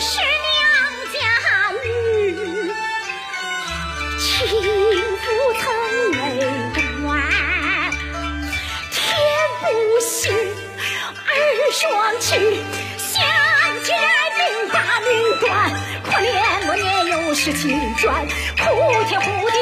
[0.00, 0.26] 是娘
[1.12, 1.18] 家
[1.82, 2.72] 女，
[4.20, 4.26] 情
[5.18, 5.26] 不
[5.60, 5.64] 疼，
[6.12, 6.16] 泪
[7.02, 7.08] 断，
[8.92, 8.96] 天
[9.60, 9.66] 不
[9.98, 11.32] 喜，儿
[11.72, 11.80] 双
[12.20, 12.28] 亲，
[12.96, 13.10] 相
[13.82, 13.88] 见
[14.36, 14.38] 定
[14.72, 15.08] 大命
[15.40, 15.48] 短，
[16.04, 16.28] 可怜
[16.68, 18.24] 我年，又是情专，
[18.56, 19.56] 哭天哭地。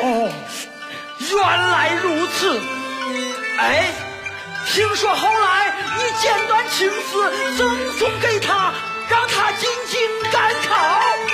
[0.00, 0.32] 哦
[1.30, 1.36] 原
[1.70, 2.60] 来如此。
[3.58, 3.92] 哎
[4.66, 8.72] 听说后来你剪断情丝赠送给他
[9.10, 10.00] 让他进京
[10.30, 11.27] 赶考。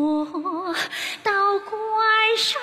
[0.00, 0.74] 我
[1.22, 2.58] 到关山